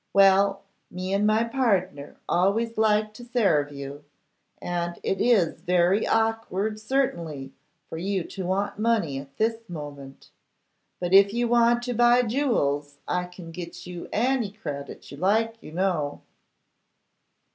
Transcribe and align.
'Well, 0.13 0.63
me 0.89 1.13
and 1.13 1.27
my 1.27 1.43
pardner 1.43 2.17
always 2.27 2.75
like 2.75 3.13
to 3.13 3.23
sarve 3.23 3.71
you, 3.71 4.03
and 4.59 4.97
it 5.03 5.21
is 5.21 5.61
very 5.61 6.07
awkward 6.07 6.79
certainly 6.79 7.53
for 7.87 7.99
you 7.99 8.23
to 8.23 8.47
want 8.47 8.79
money 8.79 9.19
at 9.19 9.37
this 9.37 9.69
moment. 9.69 10.31
But 10.99 11.13
if 11.13 11.35
you 11.35 11.47
want 11.47 11.83
to 11.83 11.93
buy 11.93 12.23
jewels, 12.23 12.97
I 13.07 13.25
can 13.25 13.51
get 13.51 13.85
you 13.85 14.09
any 14.11 14.49
credit 14.51 15.11
you 15.11 15.17
like, 15.17 15.61
you 15.61 15.71
know. 15.71 16.21